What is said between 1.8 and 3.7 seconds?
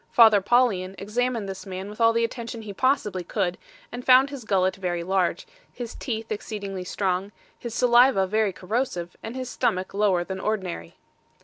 with all the attention he possibly could,